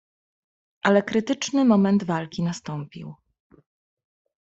[0.83, 3.15] "Ale krytyczny moment walki nastąpił."